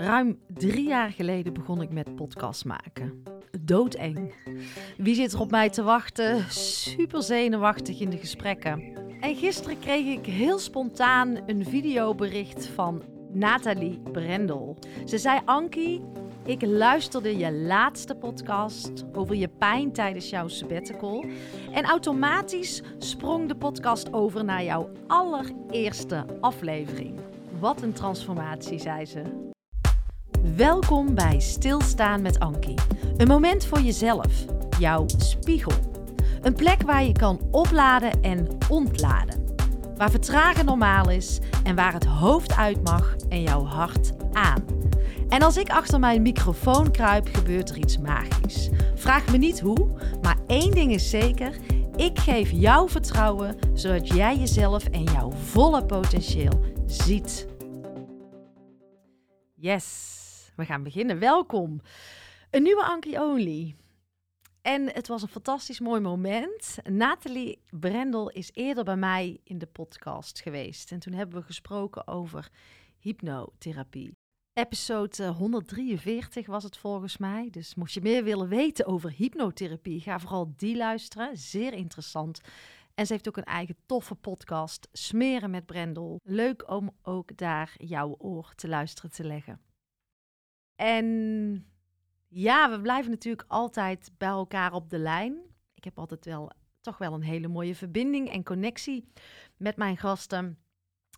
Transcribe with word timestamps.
Ruim 0.00 0.38
drie 0.46 0.88
jaar 0.88 1.10
geleden 1.10 1.52
begon 1.52 1.82
ik 1.82 1.90
met 1.90 2.14
podcast 2.14 2.64
maken. 2.64 3.22
Doodeng. 3.60 4.34
Wie 4.96 5.14
zit 5.14 5.32
er 5.32 5.40
op 5.40 5.50
mij 5.50 5.70
te 5.70 5.82
wachten? 5.82 6.44
Super 6.50 7.22
zenuwachtig 7.22 8.00
in 8.00 8.10
de 8.10 8.16
gesprekken. 8.16 8.82
En 9.20 9.36
gisteren 9.36 9.78
kreeg 9.78 10.06
ik 10.06 10.26
heel 10.26 10.58
spontaan 10.58 11.38
een 11.46 11.64
videobericht 11.64 12.66
van 12.66 13.02
Nathalie 13.32 14.00
Brendel. 14.12 14.76
Ze 15.04 15.18
zei: 15.18 15.40
Ankie, 15.44 16.04
ik 16.44 16.62
luisterde 16.66 17.36
je 17.36 17.52
laatste 17.52 18.14
podcast 18.14 19.04
over 19.12 19.34
je 19.34 19.48
pijn 19.48 19.92
tijdens 19.92 20.30
jouw 20.30 20.48
sabbatical. 20.48 21.24
En 21.72 21.84
automatisch 21.84 22.82
sprong 22.98 23.48
de 23.48 23.56
podcast 23.56 24.12
over 24.12 24.44
naar 24.44 24.64
jouw 24.64 24.90
allereerste 25.06 26.24
aflevering. 26.40 27.20
Wat 27.58 27.82
een 27.82 27.92
transformatie, 27.92 28.78
zei 28.78 29.06
ze. 29.06 29.49
Welkom 30.42 31.14
bij 31.14 31.40
Stilstaan 31.40 32.22
met 32.22 32.38
Ankie. 32.38 32.78
Een 33.16 33.26
moment 33.26 33.66
voor 33.66 33.80
jezelf, 33.80 34.44
jouw 34.78 35.06
spiegel. 35.16 35.72
Een 36.40 36.54
plek 36.54 36.82
waar 36.82 37.04
je 37.04 37.12
kan 37.12 37.40
opladen 37.50 38.22
en 38.22 38.48
ontladen. 38.68 39.44
Waar 39.96 40.10
vertragen 40.10 40.64
normaal 40.64 41.10
is 41.10 41.38
en 41.64 41.74
waar 41.74 41.92
het 41.92 42.04
hoofd 42.04 42.56
uit 42.56 42.82
mag 42.82 43.16
en 43.28 43.42
jouw 43.42 43.64
hart 43.64 44.12
aan. 44.32 44.64
En 45.28 45.42
als 45.42 45.56
ik 45.56 45.70
achter 45.70 45.98
mijn 45.98 46.22
microfoon 46.22 46.90
kruip, 46.90 47.28
gebeurt 47.32 47.70
er 47.70 47.78
iets 47.78 47.98
magisch. 47.98 48.68
Vraag 48.94 49.30
me 49.30 49.36
niet 49.36 49.60
hoe, 49.60 49.88
maar 50.22 50.36
één 50.46 50.70
ding 50.70 50.92
is 50.92 51.10
zeker: 51.10 51.56
ik 51.96 52.18
geef 52.18 52.50
jou 52.50 52.90
vertrouwen 52.90 53.56
zodat 53.74 54.08
jij 54.08 54.36
jezelf 54.36 54.84
en 54.84 55.02
jouw 55.02 55.30
volle 55.30 55.84
potentieel 55.84 56.60
ziet. 56.86 57.46
Yes 59.54 60.19
we 60.60 60.66
gaan 60.66 60.82
beginnen. 60.82 61.18
Welkom. 61.18 61.80
Een 62.50 62.62
nieuwe 62.62 62.84
Anki 62.84 63.18
Only. 63.18 63.76
En 64.62 64.92
het 64.92 65.08
was 65.08 65.22
een 65.22 65.28
fantastisch 65.28 65.80
mooi 65.80 66.00
moment. 66.00 66.76
Nathalie 66.90 67.62
Brendel 67.70 68.30
is 68.30 68.50
eerder 68.52 68.84
bij 68.84 68.96
mij 68.96 69.40
in 69.44 69.58
de 69.58 69.66
podcast 69.66 70.40
geweest. 70.40 70.92
En 70.92 70.98
toen 70.98 71.12
hebben 71.12 71.38
we 71.38 71.44
gesproken 71.44 72.06
over 72.06 72.48
hypnotherapie. 72.98 74.12
Episode 74.52 75.26
143 75.26 76.46
was 76.46 76.64
het 76.64 76.76
volgens 76.76 77.16
mij. 77.16 77.48
Dus 77.50 77.74
mocht 77.74 77.92
je 77.92 78.00
meer 78.00 78.24
willen 78.24 78.48
weten 78.48 78.86
over 78.86 79.10
hypnotherapie, 79.10 80.00
ga 80.00 80.18
vooral 80.18 80.52
die 80.56 80.76
luisteren. 80.76 81.36
Zeer 81.36 81.72
interessant. 81.72 82.40
En 82.94 83.06
ze 83.06 83.12
heeft 83.12 83.28
ook 83.28 83.36
een 83.36 83.44
eigen 83.44 83.76
toffe 83.86 84.14
podcast, 84.14 84.88
Smeren 84.92 85.50
met 85.50 85.66
Brendel. 85.66 86.20
Leuk 86.22 86.70
om 86.70 86.90
ook 87.02 87.36
daar 87.36 87.74
jouw 87.76 88.14
oor 88.18 88.52
te 88.54 88.68
luisteren 88.68 89.10
te 89.10 89.24
leggen. 89.24 89.69
En 90.80 91.66
ja, 92.28 92.70
we 92.70 92.80
blijven 92.80 93.10
natuurlijk 93.10 93.44
altijd 93.48 94.10
bij 94.18 94.28
elkaar 94.28 94.72
op 94.72 94.90
de 94.90 94.98
lijn. 94.98 95.38
Ik 95.74 95.84
heb 95.84 95.98
altijd 95.98 96.24
wel 96.24 96.50
toch 96.80 96.98
wel 96.98 97.14
een 97.14 97.22
hele 97.22 97.48
mooie 97.48 97.74
verbinding 97.74 98.30
en 98.30 98.44
connectie 98.44 99.12
met 99.56 99.76
mijn 99.76 99.96
gasten. 99.96 100.58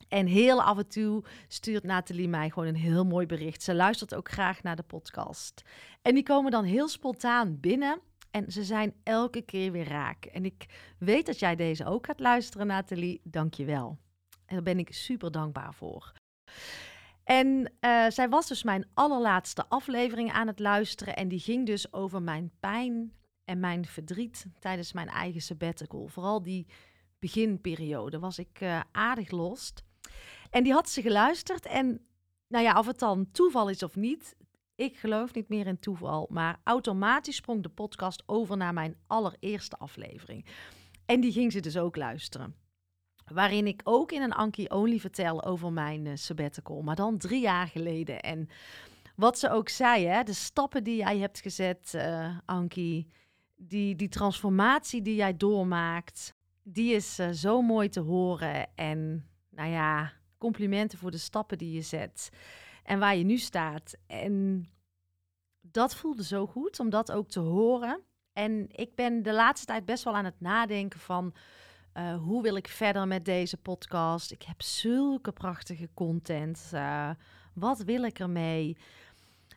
En 0.08 0.26
heel 0.26 0.62
af 0.62 0.78
en 0.78 0.88
toe 0.88 1.24
stuurt 1.48 1.82
Nathalie 1.82 2.28
mij 2.28 2.50
gewoon 2.50 2.68
een 2.68 2.74
heel 2.74 3.04
mooi 3.04 3.26
bericht. 3.26 3.62
Ze 3.62 3.74
luistert 3.74 4.14
ook 4.14 4.30
graag 4.30 4.62
naar 4.62 4.76
de 4.76 4.82
podcast. 4.82 5.62
En 6.02 6.14
die 6.14 6.22
komen 6.22 6.50
dan 6.50 6.64
heel 6.64 6.88
spontaan 6.88 7.60
binnen. 7.60 8.00
En 8.30 8.52
ze 8.52 8.64
zijn 8.64 8.94
elke 9.02 9.42
keer 9.42 9.72
weer 9.72 9.88
raak. 9.88 10.24
En 10.24 10.44
ik 10.44 10.66
weet 10.98 11.26
dat 11.26 11.38
jij 11.38 11.56
deze 11.56 11.84
ook 11.84 12.06
gaat 12.06 12.20
luisteren, 12.20 12.66
Nathalie. 12.66 13.20
Dank 13.24 13.54
je 13.54 13.64
wel. 13.64 13.98
En 14.46 14.54
daar 14.54 14.62
ben 14.62 14.78
ik 14.78 14.94
super 14.94 15.30
dankbaar 15.30 15.74
voor. 15.74 16.12
En 17.24 17.72
uh, 17.80 18.06
zij 18.08 18.28
was 18.28 18.48
dus 18.48 18.62
mijn 18.62 18.86
allerlaatste 18.94 19.68
aflevering 19.68 20.32
aan 20.32 20.46
het 20.46 20.58
luisteren. 20.58 21.16
En 21.16 21.28
die 21.28 21.38
ging 21.38 21.66
dus 21.66 21.92
over 21.92 22.22
mijn 22.22 22.50
pijn 22.60 23.12
en 23.44 23.60
mijn 23.60 23.86
verdriet 23.86 24.46
tijdens 24.58 24.92
mijn 24.92 25.08
eigen 25.08 25.40
sabbatical. 25.40 26.08
Vooral 26.08 26.42
die 26.42 26.66
beginperiode 27.18 28.18
was 28.18 28.38
ik 28.38 28.60
uh, 28.60 28.80
aardig 28.92 29.30
lost. 29.30 29.84
En 30.50 30.62
die 30.62 30.72
had 30.72 30.88
ze 30.88 31.02
geluisterd. 31.02 31.66
En 31.66 32.06
nou 32.48 32.64
ja, 32.64 32.78
of 32.78 32.86
het 32.86 32.98
dan 32.98 33.30
toeval 33.30 33.68
is 33.68 33.82
of 33.82 33.96
niet, 33.96 34.36
ik 34.74 34.96
geloof 34.96 35.34
niet 35.34 35.48
meer 35.48 35.66
in 35.66 35.78
toeval. 35.78 36.28
Maar 36.30 36.60
automatisch 36.64 37.36
sprong 37.36 37.62
de 37.62 37.68
podcast 37.68 38.22
over 38.26 38.56
naar 38.56 38.72
mijn 38.72 38.96
allereerste 39.06 39.76
aflevering. 39.76 40.46
En 41.06 41.20
die 41.20 41.32
ging 41.32 41.52
ze 41.52 41.60
dus 41.60 41.76
ook 41.76 41.96
luisteren. 41.96 42.61
Waarin 43.32 43.66
ik 43.66 43.80
ook 43.84 44.12
in 44.12 44.22
een 44.22 44.32
Anki 44.32 44.66
Only 44.66 44.98
vertel 44.98 45.44
over 45.44 45.72
mijn 45.72 46.04
uh, 46.04 46.12
sabbatical. 46.14 46.82
Maar 46.82 46.96
dan 46.96 47.18
drie 47.18 47.40
jaar 47.40 47.66
geleden. 47.66 48.20
En 48.20 48.48
wat 49.16 49.38
ze 49.38 49.50
ook 49.50 49.68
zei, 49.68 50.06
hè, 50.06 50.22
de 50.22 50.32
stappen 50.32 50.84
die 50.84 50.96
jij 50.96 51.18
hebt 51.18 51.40
gezet, 51.40 51.92
uh, 51.96 52.38
Anki. 52.44 53.08
Die, 53.56 53.96
die 53.96 54.08
transformatie 54.08 55.02
die 55.02 55.14
jij 55.14 55.36
doormaakt. 55.36 56.34
Die 56.62 56.94
is 56.94 57.18
uh, 57.18 57.28
zo 57.30 57.62
mooi 57.62 57.88
te 57.88 58.00
horen. 58.00 58.66
En 58.74 59.26
nou 59.50 59.70
ja, 59.70 60.12
complimenten 60.38 60.98
voor 60.98 61.10
de 61.10 61.18
stappen 61.18 61.58
die 61.58 61.72
je 61.72 61.82
zet. 61.82 62.30
En 62.82 62.98
waar 62.98 63.16
je 63.16 63.24
nu 63.24 63.38
staat. 63.38 63.94
En 64.06 64.66
dat 65.60 65.94
voelde 65.94 66.24
zo 66.24 66.46
goed 66.46 66.80
om 66.80 66.90
dat 66.90 67.12
ook 67.12 67.28
te 67.28 67.40
horen. 67.40 68.00
En 68.32 68.66
ik 68.68 68.94
ben 68.94 69.22
de 69.22 69.32
laatste 69.32 69.66
tijd 69.66 69.84
best 69.84 70.04
wel 70.04 70.16
aan 70.16 70.24
het 70.24 70.40
nadenken 70.40 71.00
van 71.00 71.34
uh, 71.94 72.16
hoe 72.16 72.42
wil 72.42 72.56
ik 72.56 72.68
verder 72.68 73.06
met 73.06 73.24
deze 73.24 73.56
podcast? 73.56 74.30
Ik 74.30 74.42
heb 74.42 74.62
zulke 74.62 75.32
prachtige 75.32 75.88
content. 75.94 76.70
Uh, 76.74 77.10
wat 77.54 77.82
wil 77.82 78.02
ik 78.02 78.18
ermee? 78.18 78.76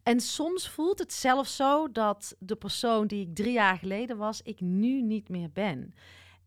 En 0.03 0.19
soms 0.19 0.69
voelt 0.69 0.99
het 0.99 1.13
zelfs 1.13 1.55
zo 1.55 1.91
dat 1.91 2.35
de 2.39 2.55
persoon 2.55 3.07
die 3.07 3.27
ik 3.27 3.35
drie 3.35 3.53
jaar 3.53 3.77
geleden 3.77 4.17
was, 4.17 4.41
ik 4.41 4.59
nu 4.61 5.01
niet 5.01 5.29
meer 5.29 5.51
ben. 5.51 5.93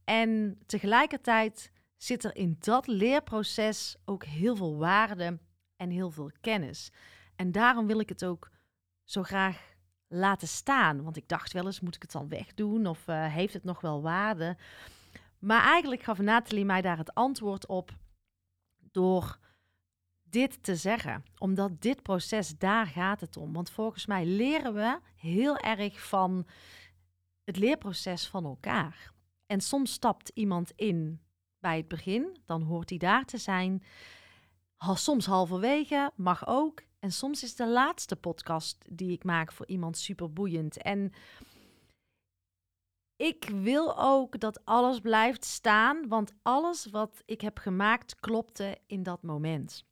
En 0.04 0.58
tegelijkertijd 0.66 1.72
zit 1.96 2.24
er 2.24 2.36
in 2.36 2.56
dat 2.60 2.86
leerproces 2.86 3.96
ook 4.04 4.24
heel 4.24 4.56
veel 4.56 4.76
waarde 4.76 5.38
en 5.76 5.90
heel 5.90 6.10
veel 6.10 6.30
kennis. 6.40 6.90
En 7.36 7.52
daarom 7.52 7.86
wil 7.86 8.00
ik 8.00 8.08
het 8.08 8.24
ook 8.24 8.50
zo 9.04 9.22
graag 9.22 9.76
laten 10.08 10.48
staan. 10.48 11.02
Want 11.02 11.16
ik 11.16 11.28
dacht 11.28 11.52
wel 11.52 11.66
eens, 11.66 11.80
moet 11.80 11.94
ik 11.94 12.02
het 12.02 12.12
dan 12.12 12.28
wegdoen 12.28 12.86
of 12.86 13.08
uh, 13.08 13.32
heeft 13.32 13.54
het 13.54 13.64
nog 13.64 13.80
wel 13.80 14.02
waarde? 14.02 14.56
Maar 15.38 15.62
eigenlijk 15.62 16.02
gaf 16.02 16.18
Nathalie 16.18 16.64
mij 16.64 16.80
daar 16.82 16.98
het 16.98 17.14
antwoord 17.14 17.66
op 17.66 17.96
door 18.76 19.38
dit 20.22 20.62
te 20.62 20.76
zeggen. 20.76 21.24
Omdat 21.38 21.80
dit 21.80 22.02
proces, 22.02 22.58
daar 22.58 22.86
gaat 22.86 23.20
het 23.20 23.36
om. 23.36 23.52
Want 23.52 23.70
volgens 23.70 24.06
mij 24.06 24.26
leren 24.26 24.74
we 24.74 24.98
heel 25.14 25.56
erg 25.56 26.08
van 26.08 26.46
het 27.44 27.56
leerproces 27.56 28.26
van 28.26 28.44
elkaar. 28.44 29.12
En 29.46 29.60
soms 29.60 29.92
stapt 29.92 30.30
iemand 30.34 30.72
in 30.76 31.20
bij 31.58 31.76
het 31.76 31.88
begin, 31.88 32.38
dan 32.44 32.62
hoort 32.62 32.88
hij 32.88 32.98
daar 32.98 33.24
te 33.24 33.38
zijn. 33.38 33.82
Soms 34.94 35.26
halverwege, 35.26 36.10
mag 36.14 36.46
ook. 36.46 36.82
En 36.98 37.12
soms 37.12 37.42
is 37.42 37.54
de 37.54 37.68
laatste 37.68 38.16
podcast 38.16 38.84
die 38.90 39.12
ik 39.12 39.24
maak 39.24 39.52
voor 39.52 39.66
iemand 39.66 39.98
super 39.98 40.32
boeiend. 40.32 40.82
En 40.82 41.12
ik 43.18 43.50
wil 43.52 43.98
ook 43.98 44.40
dat 44.40 44.64
alles 44.64 45.00
blijft 45.00 45.44
staan, 45.44 46.08
want 46.08 46.32
alles 46.42 46.86
wat 46.86 47.22
ik 47.24 47.40
heb 47.40 47.58
gemaakt 47.58 48.20
klopte 48.20 48.78
in 48.86 49.02
dat 49.02 49.22
moment. 49.22 49.84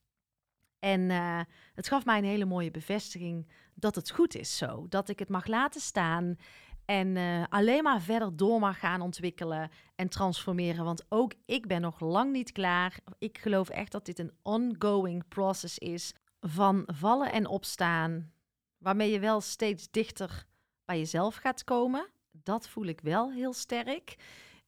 En 0.78 1.00
uh, 1.00 1.40
het 1.74 1.88
gaf 1.88 2.04
mij 2.04 2.18
een 2.18 2.24
hele 2.24 2.44
mooie 2.44 2.70
bevestiging 2.70 3.48
dat 3.74 3.94
het 3.94 4.10
goed 4.10 4.34
is 4.34 4.56
zo. 4.56 4.86
Dat 4.88 5.08
ik 5.08 5.18
het 5.18 5.28
mag 5.28 5.46
laten 5.46 5.80
staan 5.80 6.36
en 6.84 7.16
uh, 7.16 7.44
alleen 7.48 7.82
maar 7.82 8.00
verder 8.00 8.36
door 8.36 8.60
mag 8.60 8.78
gaan 8.78 9.00
ontwikkelen 9.00 9.70
en 9.94 10.08
transformeren. 10.08 10.84
Want 10.84 11.04
ook 11.08 11.32
ik 11.44 11.66
ben 11.66 11.80
nog 11.80 12.00
lang 12.00 12.32
niet 12.32 12.52
klaar. 12.52 12.98
Ik 13.18 13.38
geloof 13.38 13.68
echt 13.68 13.92
dat 13.92 14.04
dit 14.04 14.18
een 14.18 14.36
ongoing 14.42 15.28
process 15.28 15.78
is 15.78 16.14
van 16.40 16.82
vallen 16.86 17.32
en 17.32 17.46
opstaan. 17.46 18.32
Waarmee 18.78 19.10
je 19.10 19.20
wel 19.20 19.40
steeds 19.40 19.90
dichter 19.90 20.46
bij 20.84 20.98
jezelf 20.98 21.34
gaat 21.36 21.64
komen 21.64 22.14
dat 22.42 22.68
voel 22.68 22.84
ik 22.84 23.00
wel 23.00 23.32
heel 23.32 23.52
sterk. 23.52 24.16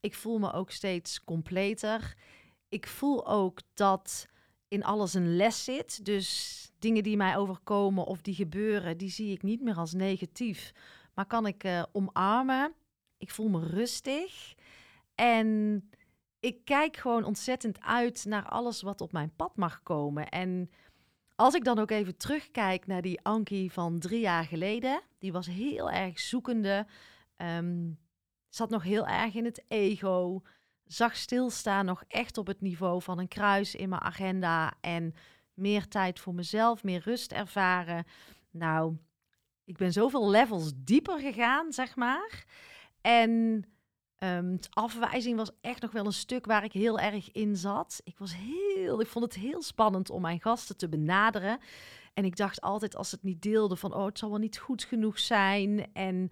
Ik 0.00 0.14
voel 0.14 0.38
me 0.38 0.52
ook 0.52 0.70
steeds 0.70 1.24
completer. 1.24 2.16
Ik 2.68 2.86
voel 2.86 3.26
ook 3.26 3.60
dat 3.74 4.28
in 4.68 4.84
alles 4.84 5.14
een 5.14 5.36
les 5.36 5.64
zit. 5.64 6.04
Dus 6.04 6.70
dingen 6.78 7.02
die 7.02 7.16
mij 7.16 7.36
overkomen 7.36 8.04
of 8.04 8.22
die 8.22 8.34
gebeuren, 8.34 8.98
die 8.98 9.10
zie 9.10 9.32
ik 9.32 9.42
niet 9.42 9.62
meer 9.62 9.76
als 9.76 9.92
negatief. 9.92 10.72
Maar 11.14 11.26
kan 11.26 11.46
ik 11.46 11.64
uh, 11.64 11.82
omarmen. 11.92 12.72
Ik 13.16 13.30
voel 13.30 13.48
me 13.48 13.66
rustig. 13.66 14.54
En 15.14 15.82
ik 16.40 16.64
kijk 16.64 16.96
gewoon 16.96 17.24
ontzettend 17.24 17.80
uit 17.80 18.24
naar 18.24 18.48
alles 18.48 18.82
wat 18.82 19.00
op 19.00 19.12
mijn 19.12 19.32
pad 19.36 19.56
mag 19.56 19.82
komen. 19.82 20.28
En 20.28 20.70
als 21.34 21.54
ik 21.54 21.64
dan 21.64 21.78
ook 21.78 21.90
even 21.90 22.16
terugkijk 22.16 22.86
naar 22.86 23.02
die 23.02 23.20
Ankie 23.22 23.72
van 23.72 23.98
drie 23.98 24.20
jaar 24.20 24.44
geleden, 24.44 25.02
die 25.18 25.32
was 25.32 25.46
heel 25.46 25.90
erg 25.90 26.18
zoekende. 26.18 26.86
Um, 27.42 27.98
zat 28.48 28.70
nog 28.70 28.82
heel 28.82 29.06
erg 29.06 29.34
in 29.34 29.44
het 29.44 29.64
ego. 29.68 30.42
Zag 30.84 31.16
stilstaan 31.16 31.84
nog 31.84 32.04
echt 32.08 32.38
op 32.38 32.46
het 32.46 32.60
niveau 32.60 33.02
van 33.02 33.18
een 33.18 33.28
kruis 33.28 33.74
in 33.74 33.88
mijn 33.88 34.00
agenda. 34.00 34.74
En 34.80 35.14
meer 35.54 35.88
tijd 35.88 36.20
voor 36.20 36.34
mezelf, 36.34 36.84
meer 36.84 37.00
rust 37.04 37.32
ervaren. 37.32 38.04
Nou, 38.50 38.96
ik 39.64 39.76
ben 39.76 39.92
zoveel 39.92 40.30
levels 40.30 40.72
dieper 40.76 41.18
gegaan, 41.18 41.72
zeg 41.72 41.96
maar. 41.96 42.44
En 43.00 43.64
um, 44.18 44.58
afwijzing 44.70 45.36
was 45.36 45.50
echt 45.60 45.82
nog 45.82 45.92
wel 45.92 46.06
een 46.06 46.12
stuk 46.12 46.46
waar 46.46 46.64
ik 46.64 46.72
heel 46.72 46.98
erg 46.98 47.30
in 47.32 47.56
zat. 47.56 48.00
Ik, 48.04 48.18
was 48.18 48.34
heel, 48.36 49.00
ik 49.00 49.06
vond 49.06 49.24
het 49.24 49.34
heel 49.34 49.62
spannend 49.62 50.10
om 50.10 50.20
mijn 50.22 50.40
gasten 50.40 50.76
te 50.76 50.88
benaderen. 50.88 51.58
En 52.14 52.24
ik 52.24 52.36
dacht 52.36 52.60
altijd 52.60 52.96
als 52.96 53.10
het 53.10 53.22
niet 53.22 53.42
deelde 53.42 53.76
van, 53.76 53.94
oh, 53.94 54.04
het 54.04 54.18
zal 54.18 54.30
wel 54.30 54.38
niet 54.38 54.58
goed 54.58 54.84
genoeg 54.84 55.18
zijn. 55.18 55.92
En 55.92 56.30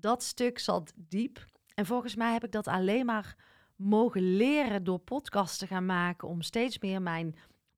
dat 0.00 0.22
stuk 0.22 0.58
zat 0.58 0.92
diep. 0.96 1.46
En 1.74 1.86
volgens 1.86 2.14
mij 2.14 2.32
heb 2.32 2.44
ik 2.44 2.52
dat 2.52 2.66
alleen 2.66 3.06
maar 3.06 3.36
mogen 3.76 4.36
leren 4.36 4.84
door 4.84 4.98
podcasts 4.98 5.58
te 5.58 5.66
gaan 5.66 5.86
maken 5.86 6.28
om 6.28 6.42
steeds 6.42 6.78
meer 6.78 7.02
mijn 7.02 7.34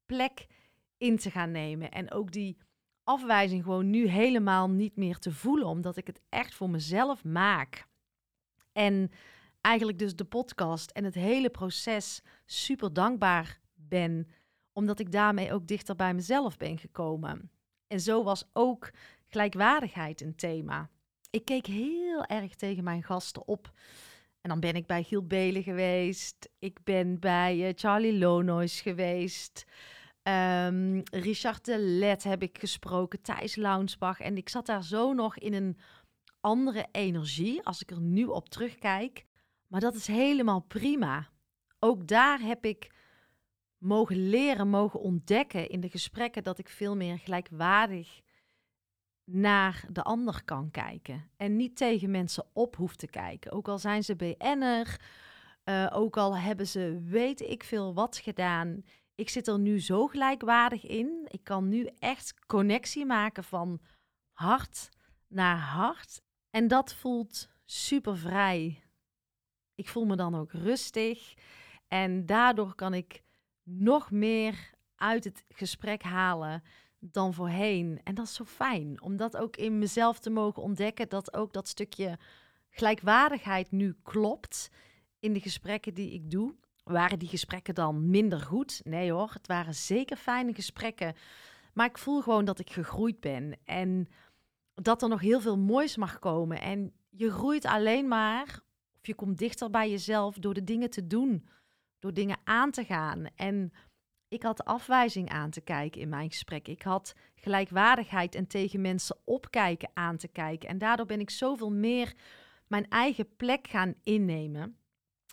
plek 0.06 0.46
in 0.96 1.16
te 1.16 1.30
gaan 1.30 1.50
nemen. 1.50 1.90
En 1.90 2.10
ook 2.10 2.32
die 2.32 2.56
afwijzing 3.04 3.62
gewoon 3.62 3.90
nu 3.90 4.06
helemaal 4.06 4.70
niet 4.70 4.96
meer 4.96 5.18
te 5.18 5.32
voelen, 5.32 5.66
omdat 5.66 5.96
ik 5.96 6.06
het 6.06 6.20
echt 6.28 6.54
voor 6.54 6.70
mezelf 6.70 7.24
maak. 7.24 7.86
En 8.72 9.10
eigenlijk 9.60 9.98
dus 9.98 10.16
de 10.16 10.24
podcast 10.24 10.90
en 10.90 11.04
het 11.04 11.14
hele 11.14 11.50
proces 11.50 12.22
super 12.46 12.92
dankbaar 12.92 13.60
ben, 13.74 14.28
omdat 14.72 14.98
ik 14.98 15.12
daarmee 15.12 15.52
ook 15.52 15.66
dichter 15.66 15.96
bij 15.96 16.14
mezelf 16.14 16.56
ben 16.56 16.78
gekomen. 16.78 17.50
En 17.86 18.00
zo 18.00 18.22
was 18.22 18.44
ook 18.52 18.90
gelijkwaardigheid 19.26 20.20
een 20.20 20.34
thema. 20.34 20.90
Ik 21.32 21.44
keek 21.44 21.66
heel 21.66 22.24
erg 22.24 22.54
tegen 22.54 22.84
mijn 22.84 23.02
gasten 23.02 23.46
op. 23.46 23.72
En 24.40 24.48
dan 24.48 24.60
ben 24.60 24.74
ik 24.74 24.86
bij 24.86 25.02
Giel 25.02 25.26
Belen 25.26 25.62
geweest. 25.62 26.48
Ik 26.58 26.78
ben 26.84 27.20
bij 27.20 27.68
uh, 27.68 27.72
Charlie 27.74 28.18
Lonois 28.18 28.80
geweest. 28.80 29.64
Um, 30.22 31.02
Richard 31.10 31.64
de 31.64 31.78
Let 31.78 32.22
heb 32.22 32.42
ik 32.42 32.58
gesproken. 32.58 33.22
Thijs 33.22 33.56
Launsbach. 33.56 34.20
En 34.20 34.36
ik 34.36 34.48
zat 34.48 34.66
daar 34.66 34.84
zo 34.84 35.12
nog 35.12 35.38
in 35.38 35.54
een 35.54 35.78
andere 36.40 36.86
energie 36.90 37.62
als 37.62 37.82
ik 37.82 37.90
er 37.90 38.00
nu 38.00 38.24
op 38.24 38.48
terugkijk. 38.48 39.24
Maar 39.66 39.80
dat 39.80 39.94
is 39.94 40.06
helemaal 40.06 40.60
prima. 40.60 41.28
Ook 41.78 42.06
daar 42.06 42.40
heb 42.40 42.64
ik 42.64 42.90
mogen 43.78 44.28
leren, 44.28 44.68
mogen 44.68 45.00
ontdekken 45.00 45.68
in 45.68 45.80
de 45.80 45.88
gesprekken 45.88 46.42
dat 46.42 46.58
ik 46.58 46.68
veel 46.68 46.96
meer 46.96 47.18
gelijkwaardig 47.18 48.20
naar 49.32 49.84
de 49.90 50.02
ander 50.02 50.44
kan 50.44 50.70
kijken. 50.70 51.30
En 51.36 51.56
niet 51.56 51.76
tegen 51.76 52.10
mensen 52.10 52.44
op 52.52 52.76
hoeft 52.76 52.98
te 52.98 53.06
kijken. 53.06 53.52
Ook 53.52 53.68
al 53.68 53.78
zijn 53.78 54.04
ze 54.04 54.16
BN'er, 54.16 55.00
uh, 55.64 55.90
ook 55.92 56.16
al 56.16 56.36
hebben 56.36 56.66
ze 56.66 57.00
weet 57.04 57.40
ik 57.40 57.64
veel 57.64 57.94
wat 57.94 58.16
gedaan. 58.16 58.84
Ik 59.14 59.28
zit 59.28 59.48
er 59.48 59.58
nu 59.58 59.80
zo 59.80 60.06
gelijkwaardig 60.06 60.86
in. 60.86 61.26
Ik 61.28 61.44
kan 61.44 61.68
nu 61.68 61.88
echt 61.98 62.34
connectie 62.46 63.06
maken 63.06 63.44
van 63.44 63.80
hart 64.32 64.88
naar 65.28 65.58
hart. 65.58 66.22
En 66.50 66.68
dat 66.68 66.94
voelt 66.94 67.48
super 67.64 68.18
vrij. 68.18 68.82
Ik 69.74 69.88
voel 69.88 70.04
me 70.04 70.16
dan 70.16 70.34
ook 70.34 70.52
rustig. 70.52 71.34
En 71.88 72.26
daardoor 72.26 72.74
kan 72.74 72.94
ik 72.94 73.22
nog 73.62 74.10
meer 74.10 74.70
uit 74.94 75.24
het 75.24 75.44
gesprek 75.48 76.02
halen 76.02 76.62
dan 77.04 77.34
voorheen. 77.34 78.00
En 78.04 78.14
dat 78.14 78.26
is 78.26 78.34
zo 78.34 78.44
fijn, 78.44 79.02
om 79.02 79.16
dat 79.16 79.36
ook 79.36 79.56
in 79.56 79.78
mezelf 79.78 80.18
te 80.18 80.30
mogen 80.30 80.62
ontdekken, 80.62 81.08
dat 81.08 81.34
ook 81.34 81.52
dat 81.52 81.68
stukje 81.68 82.18
gelijkwaardigheid 82.70 83.70
nu 83.70 83.96
klopt 84.02 84.70
in 85.20 85.32
de 85.32 85.40
gesprekken 85.40 85.94
die 85.94 86.12
ik 86.12 86.30
doe. 86.30 86.54
Waren 86.84 87.18
die 87.18 87.28
gesprekken 87.28 87.74
dan 87.74 88.10
minder 88.10 88.40
goed? 88.40 88.80
Nee 88.84 89.12
hoor, 89.12 89.30
het 89.32 89.46
waren 89.46 89.74
zeker 89.74 90.16
fijne 90.16 90.54
gesprekken. 90.54 91.14
Maar 91.72 91.86
ik 91.86 91.98
voel 91.98 92.20
gewoon 92.20 92.44
dat 92.44 92.58
ik 92.58 92.70
gegroeid 92.70 93.20
ben 93.20 93.58
en 93.64 94.08
dat 94.74 95.02
er 95.02 95.08
nog 95.08 95.20
heel 95.20 95.40
veel 95.40 95.58
moois 95.58 95.96
mag 95.96 96.18
komen. 96.18 96.60
En 96.60 96.92
je 97.10 97.30
groeit 97.30 97.64
alleen 97.64 98.08
maar, 98.08 98.60
of 98.98 99.06
je 99.06 99.14
komt 99.14 99.38
dichter 99.38 99.70
bij 99.70 99.90
jezelf 99.90 100.38
door 100.38 100.54
de 100.54 100.64
dingen 100.64 100.90
te 100.90 101.06
doen, 101.06 101.48
door 101.98 102.14
dingen 102.14 102.38
aan 102.44 102.70
te 102.70 102.84
gaan. 102.84 103.26
En 103.36 103.72
ik 104.32 104.42
had 104.42 104.64
afwijzing 104.64 105.28
aan 105.28 105.50
te 105.50 105.60
kijken 105.60 106.00
in 106.00 106.08
mijn 106.08 106.30
gesprek. 106.30 106.68
Ik 106.68 106.82
had 106.82 107.14
gelijkwaardigheid 107.34 108.34
en 108.34 108.46
tegen 108.46 108.80
mensen 108.80 109.16
opkijken 109.24 109.90
aan 109.94 110.16
te 110.16 110.28
kijken. 110.28 110.68
En 110.68 110.78
daardoor 110.78 111.06
ben 111.06 111.20
ik 111.20 111.30
zoveel 111.30 111.70
meer 111.72 112.14
mijn 112.66 112.88
eigen 112.88 113.36
plek 113.36 113.68
gaan 113.68 113.94
innemen. 114.02 114.76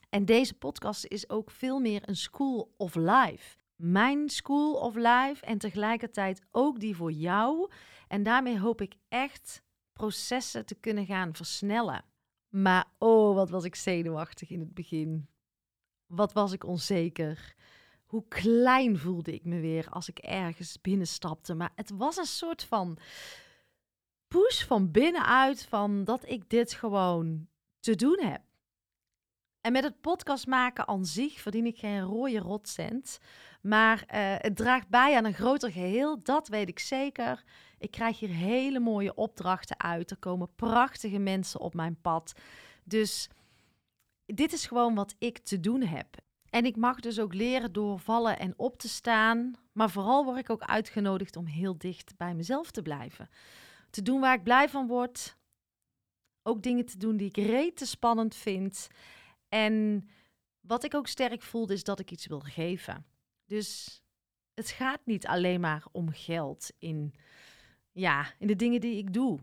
En 0.09 0.25
deze 0.25 0.53
podcast 0.53 1.05
is 1.05 1.29
ook 1.29 1.51
veel 1.51 1.79
meer 1.79 2.01
een 2.05 2.15
school 2.15 2.73
of 2.77 2.95
life. 2.95 3.57
Mijn 3.75 4.29
school 4.29 4.73
of 4.73 4.95
life 4.95 5.45
en 5.45 5.57
tegelijkertijd 5.57 6.41
ook 6.51 6.79
die 6.79 6.95
voor 6.95 7.11
jou. 7.11 7.71
En 8.07 8.23
daarmee 8.23 8.59
hoop 8.59 8.81
ik 8.81 8.93
echt 9.07 9.63
processen 9.93 10.65
te 10.65 10.75
kunnen 10.75 11.05
gaan 11.05 11.35
versnellen. 11.35 12.03
Maar 12.49 12.85
oh, 12.97 13.35
wat 13.35 13.49
was 13.49 13.63
ik 13.63 13.75
zenuwachtig 13.75 14.49
in 14.49 14.59
het 14.59 14.73
begin. 14.73 15.27
Wat 16.05 16.33
was 16.33 16.51
ik 16.51 16.63
onzeker 16.63 17.55
hoe 18.09 18.27
klein 18.27 18.97
voelde 18.97 19.33
ik 19.33 19.45
me 19.45 19.59
weer 19.59 19.89
als 19.89 20.09
ik 20.09 20.17
ergens 20.19 20.81
binnenstapte. 20.81 21.53
Maar 21.53 21.71
het 21.75 21.89
was 21.89 22.17
een 22.17 22.25
soort 22.25 22.63
van 22.63 22.97
push 24.27 24.63
van 24.63 24.91
binnenuit 24.91 25.65
van 25.65 26.03
dat 26.03 26.29
ik 26.29 26.49
dit 26.49 26.73
gewoon 26.73 27.47
te 27.79 27.95
doen 27.95 28.19
heb. 28.21 28.41
En 29.61 29.71
met 29.71 29.83
het 29.83 30.01
podcast 30.01 30.47
maken 30.47 30.87
aan 30.87 31.05
zich 31.05 31.39
verdien 31.39 31.65
ik 31.65 31.77
geen 31.77 32.01
rode 32.01 32.39
rotcent. 32.39 33.19
Maar 33.61 33.97
uh, 33.97 34.35
het 34.37 34.55
draagt 34.55 34.89
bij 34.89 35.17
aan 35.17 35.25
een 35.25 35.33
groter 35.33 35.71
geheel, 35.71 36.23
dat 36.23 36.47
weet 36.47 36.69
ik 36.69 36.79
zeker. 36.79 37.43
Ik 37.77 37.91
krijg 37.91 38.19
hier 38.19 38.29
hele 38.29 38.79
mooie 38.79 39.15
opdrachten 39.15 39.79
uit. 39.79 40.11
Er 40.11 40.17
komen 40.17 40.55
prachtige 40.55 41.19
mensen 41.19 41.59
op 41.59 41.73
mijn 41.73 42.01
pad. 42.01 42.33
Dus 42.83 43.29
dit 44.25 44.53
is 44.53 44.65
gewoon 44.65 44.95
wat 44.95 45.15
ik 45.17 45.37
te 45.37 45.59
doen 45.59 45.81
heb. 45.81 46.27
En 46.49 46.65
ik 46.65 46.75
mag 46.75 46.99
dus 46.99 47.19
ook 47.19 47.33
leren 47.33 47.71
door 47.71 47.99
vallen 47.99 48.39
en 48.39 48.53
op 48.57 48.77
te 48.77 48.89
staan. 48.89 49.53
Maar 49.71 49.89
vooral 49.89 50.25
word 50.25 50.37
ik 50.37 50.49
ook 50.49 50.61
uitgenodigd 50.61 51.35
om 51.35 51.45
heel 51.45 51.77
dicht 51.77 52.17
bij 52.17 52.33
mezelf 52.33 52.71
te 52.71 52.81
blijven. 52.81 53.29
Te 53.89 54.01
doen 54.01 54.19
waar 54.19 54.35
ik 54.35 54.43
blij 54.43 54.69
van 54.69 54.87
word. 54.87 55.37
Ook 56.43 56.61
dingen 56.61 56.85
te 56.85 56.97
doen 56.97 57.17
die 57.17 57.27
ik 57.27 57.37
rete 57.37 57.85
spannend 57.85 58.35
vind. 58.35 58.87
En 59.49 60.07
wat 60.59 60.83
ik 60.83 60.93
ook 60.93 61.07
sterk 61.07 61.41
voelde 61.41 61.73
is 61.73 61.83
dat 61.83 61.99
ik 61.99 62.11
iets 62.11 62.27
wil 62.27 62.39
geven. 62.39 63.05
Dus 63.45 64.01
het 64.53 64.69
gaat 64.69 65.05
niet 65.05 65.27
alleen 65.27 65.59
maar 65.59 65.83
om 65.91 66.11
geld 66.11 66.71
in, 66.79 67.13
ja, 67.91 68.33
in 68.37 68.47
de 68.47 68.55
dingen 68.55 68.81
die 68.81 68.97
ik 68.97 69.13
doe. 69.13 69.39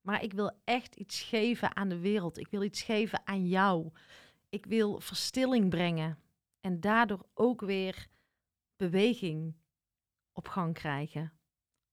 Maar 0.00 0.22
ik 0.22 0.32
wil 0.32 0.50
echt 0.64 0.94
iets 0.94 1.22
geven 1.22 1.76
aan 1.76 1.88
de 1.88 1.98
wereld. 1.98 2.38
Ik 2.38 2.48
wil 2.50 2.62
iets 2.62 2.82
geven 2.82 3.20
aan 3.24 3.48
jou. 3.48 3.90
Ik 4.48 4.66
wil 4.66 5.00
verstilling 5.00 5.70
brengen 5.70 6.18
en 6.60 6.80
daardoor 6.80 7.26
ook 7.34 7.60
weer 7.60 8.06
beweging 8.76 9.56
op 10.32 10.48
gang 10.48 10.74
krijgen. 10.74 11.32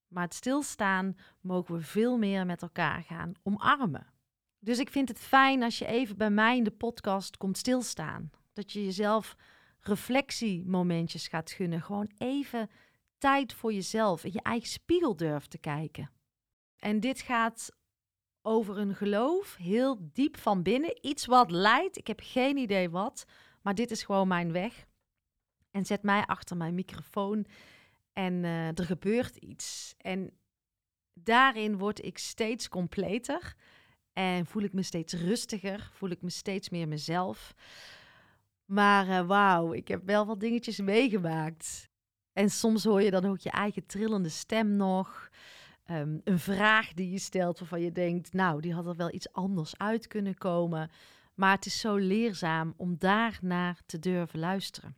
Maar 0.07 0.23
het 0.23 0.33
stilstaan 0.33 1.17
mogen 1.41 1.75
we 1.75 1.81
veel 1.81 2.17
meer 2.17 2.45
met 2.45 2.61
elkaar 2.61 3.03
gaan 3.03 3.33
omarmen. 3.43 4.13
Dus 4.59 4.79
ik 4.79 4.89
vind 4.89 5.09
het 5.09 5.19
fijn 5.19 5.63
als 5.63 5.77
je 5.77 5.85
even 5.85 6.17
bij 6.17 6.29
mij 6.29 6.57
in 6.57 6.63
de 6.63 6.71
podcast 6.71 7.37
komt 7.37 7.57
stilstaan. 7.57 8.31
Dat 8.53 8.71
je 8.71 8.83
jezelf 8.83 9.35
reflectiemomentjes 9.79 11.27
gaat 11.27 11.51
gunnen. 11.51 11.81
Gewoon 11.81 12.11
even 12.17 12.69
tijd 13.17 13.53
voor 13.53 13.73
jezelf 13.73 14.23
en 14.23 14.31
je 14.31 14.41
eigen 14.41 14.69
spiegel 14.69 15.15
durft 15.15 15.49
te 15.49 15.57
kijken. 15.57 16.11
En 16.77 16.99
dit 16.99 17.21
gaat 17.21 17.71
over 18.45 18.77
een 18.77 18.95
geloof, 18.95 19.55
heel 19.55 20.09
diep 20.13 20.37
van 20.37 20.63
binnen. 20.63 20.97
Iets 21.01 21.25
wat 21.25 21.51
leidt, 21.51 21.97
ik 21.97 22.07
heb 22.07 22.19
geen 22.23 22.57
idee 22.57 22.89
wat, 22.89 23.25
maar 23.61 23.75
dit 23.75 23.91
is 23.91 24.03
gewoon 24.03 24.27
mijn 24.27 24.51
weg. 24.51 24.85
En 25.71 25.85
zet 25.85 26.03
mij 26.03 26.25
achter 26.25 26.57
mijn 26.57 26.75
microfoon 26.75 27.45
en 28.13 28.33
uh, 28.33 28.67
er 28.67 28.85
gebeurt 28.85 29.35
iets. 29.35 29.95
En 29.97 30.31
daarin 31.13 31.77
word 31.77 32.03
ik 32.03 32.17
steeds 32.17 32.69
completer 32.69 33.55
en 34.13 34.45
voel 34.45 34.63
ik 34.63 34.73
me 34.73 34.83
steeds 34.83 35.13
rustiger, 35.13 35.89
voel 35.93 36.09
ik 36.09 36.21
me 36.21 36.29
steeds 36.29 36.69
meer 36.69 36.87
mezelf. 36.87 37.53
Maar 38.65 39.07
uh, 39.07 39.27
wauw, 39.27 39.73
ik 39.73 39.87
heb 39.87 40.05
wel 40.05 40.25
wat 40.25 40.39
dingetjes 40.39 40.79
meegemaakt. 40.79 41.89
En 42.33 42.49
soms 42.49 42.83
hoor 42.83 43.01
je 43.01 43.11
dan 43.11 43.25
ook 43.25 43.39
je 43.39 43.49
eigen 43.49 43.85
trillende 43.85 44.29
stem 44.29 44.75
nog. 44.75 45.29
Ehm, 45.85 46.17
een 46.23 46.39
vraag 46.39 46.93
die 46.93 47.11
je 47.11 47.19
stelt 47.19 47.59
waarvan 47.59 47.81
je 47.81 47.91
denkt, 47.91 48.33
nou, 48.33 48.61
die 48.61 48.73
had 48.73 48.85
er 48.85 48.95
wel 48.95 49.13
iets 49.13 49.31
anders 49.31 49.77
uit 49.77 50.07
kunnen 50.07 50.37
komen. 50.37 50.89
Maar 51.33 51.55
het 51.55 51.65
is 51.65 51.79
zo 51.79 51.95
leerzaam 51.95 52.73
om 52.77 52.95
daar 52.97 53.37
naar 53.41 53.81
te 53.85 53.99
durven 53.99 54.39
luisteren. 54.39 54.95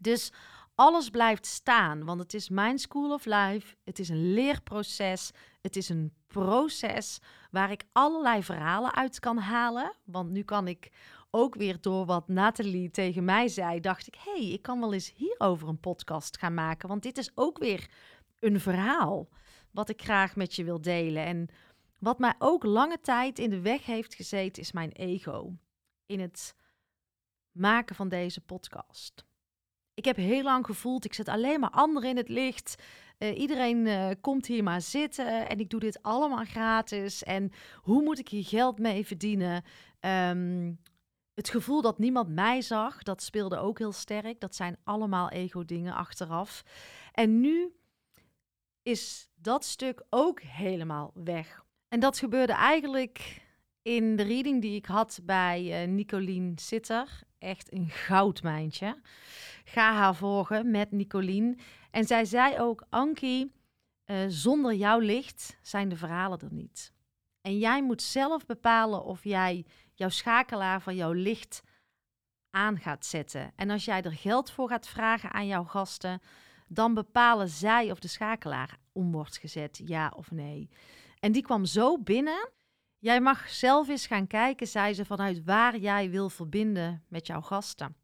Dus 0.00 0.32
Alles 0.76 1.10
blijft 1.10 1.46
staan, 1.46 2.04
want 2.04 2.20
het 2.20 2.34
is 2.34 2.48
mijn 2.48 2.78
school 2.78 3.12
of 3.12 3.24
life. 3.24 3.76
Het 3.84 3.98
is 3.98 4.08
een 4.08 4.32
leerproces. 4.32 5.30
Het 5.60 5.76
is 5.76 5.88
een 5.88 6.12
proces 6.26 7.18
waar 7.50 7.70
ik 7.70 7.84
allerlei 7.92 8.42
verhalen 8.42 8.94
uit 8.94 9.20
kan 9.20 9.38
halen. 9.38 9.94
Want 10.04 10.30
nu 10.30 10.42
kan 10.42 10.68
ik 10.68 10.90
ook 11.30 11.54
weer 11.54 11.80
door 11.80 12.06
wat 12.06 12.28
Nathalie 12.28 12.90
tegen 12.90 13.24
mij 13.24 13.48
zei, 13.48 13.80
dacht 13.80 14.06
ik: 14.06 14.14
hé, 14.24 14.32
hey, 14.32 14.52
ik 14.52 14.62
kan 14.62 14.80
wel 14.80 14.92
eens 14.92 15.12
hierover 15.14 15.68
een 15.68 15.80
podcast 15.80 16.38
gaan 16.38 16.54
maken. 16.54 16.88
Want 16.88 17.02
dit 17.02 17.18
is 17.18 17.30
ook 17.34 17.58
weer 17.58 17.90
een 18.38 18.60
verhaal 18.60 19.28
wat 19.76 19.88
ik 19.88 20.02
graag 20.02 20.36
met 20.36 20.54
je 20.54 20.64
wil 20.64 20.80
delen. 20.80 21.24
En 21.24 21.48
wat 21.98 22.18
mij 22.18 22.34
ook 22.38 22.64
lange 22.64 23.00
tijd 23.00 23.38
in 23.38 23.50
de 23.50 23.60
weg 23.60 23.86
heeft 23.86 24.14
gezeten, 24.14 24.62
is 24.62 24.72
mijn 24.72 24.92
ego. 24.92 25.52
In 26.06 26.20
het 26.20 26.54
maken 27.52 27.96
van 27.96 28.08
deze 28.08 28.40
podcast. 28.40 29.24
Ik 29.94 30.04
heb 30.04 30.16
heel 30.16 30.42
lang 30.42 30.66
gevoeld, 30.66 31.04
ik 31.04 31.14
zet 31.14 31.28
alleen 31.28 31.60
maar 31.60 31.70
anderen 31.70 32.10
in 32.10 32.16
het 32.16 32.28
licht. 32.28 32.82
Uh, 33.18 33.38
iedereen 33.38 33.86
uh, 33.86 34.10
komt 34.20 34.46
hier 34.46 34.62
maar 34.62 34.80
zitten 34.80 35.48
en 35.48 35.58
ik 35.58 35.70
doe 35.70 35.80
dit 35.80 36.02
allemaal 36.02 36.44
gratis. 36.44 37.22
En 37.22 37.52
hoe 37.74 38.02
moet 38.02 38.18
ik 38.18 38.28
hier 38.28 38.44
geld 38.44 38.78
mee 38.78 39.06
verdienen? 39.06 39.64
Um, 40.00 40.80
het 41.34 41.48
gevoel 41.48 41.82
dat 41.82 41.98
niemand 41.98 42.28
mij 42.28 42.62
zag, 42.62 43.02
dat 43.02 43.22
speelde 43.22 43.58
ook 43.58 43.78
heel 43.78 43.92
sterk. 43.92 44.40
Dat 44.40 44.54
zijn 44.54 44.76
allemaal 44.84 45.30
ego-dingen 45.30 45.94
achteraf. 45.94 46.62
En 47.12 47.40
nu 47.40 47.76
is 48.86 49.28
dat 49.34 49.64
stuk 49.64 50.02
ook 50.10 50.40
helemaal 50.40 51.10
weg. 51.14 51.64
En 51.88 52.00
dat 52.00 52.18
gebeurde 52.18 52.52
eigenlijk 52.52 53.42
in 53.82 54.16
de 54.16 54.22
reading 54.22 54.62
die 54.62 54.74
ik 54.74 54.86
had 54.86 55.20
bij 55.22 55.82
uh, 55.82 55.88
Nicolien 55.88 56.58
Sitter. 56.58 57.22
Echt 57.38 57.72
een 57.72 57.88
goudmijntje. 57.88 59.00
Ga 59.64 59.92
haar 59.92 60.14
volgen 60.14 60.70
met 60.70 60.90
Nicolien. 60.90 61.58
En 61.90 62.04
zij 62.04 62.24
zei 62.24 62.58
ook, 62.58 62.84
Ankie, 62.88 63.52
uh, 64.06 64.16
zonder 64.28 64.74
jouw 64.74 64.98
licht 64.98 65.58
zijn 65.62 65.88
de 65.88 65.96
verhalen 65.96 66.38
er 66.38 66.52
niet. 66.52 66.92
En 67.40 67.58
jij 67.58 67.82
moet 67.82 68.02
zelf 68.02 68.46
bepalen 68.46 69.04
of 69.04 69.24
jij 69.24 69.66
jouw 69.94 70.08
schakelaar 70.08 70.80
van 70.80 70.96
jouw 70.96 71.12
licht 71.12 71.62
aan 72.50 72.78
gaat 72.78 73.06
zetten. 73.06 73.52
En 73.56 73.70
als 73.70 73.84
jij 73.84 74.02
er 74.02 74.12
geld 74.12 74.50
voor 74.50 74.68
gaat 74.68 74.88
vragen 74.88 75.32
aan 75.32 75.46
jouw 75.46 75.64
gasten, 75.64 76.20
dan 76.68 76.94
bepalen 76.94 77.48
zij 77.48 77.90
of 77.90 77.98
de 77.98 78.08
schakelaar 78.08 78.78
om 78.92 79.12
wordt 79.12 79.38
gezet, 79.38 79.82
ja 79.84 80.12
of 80.16 80.30
nee. 80.30 80.68
En 81.20 81.32
die 81.32 81.42
kwam 81.42 81.64
zo 81.64 81.98
binnen. 81.98 82.50
Jij 82.98 83.20
mag 83.20 83.48
zelf 83.48 83.88
eens 83.88 84.06
gaan 84.06 84.26
kijken, 84.26 84.66
zei 84.66 84.94
ze, 84.94 85.04
vanuit 85.04 85.44
waar 85.44 85.76
jij 85.76 86.10
wil 86.10 86.28
verbinden 86.28 87.04
met 87.08 87.26
jouw 87.26 87.40
gasten. 87.40 87.96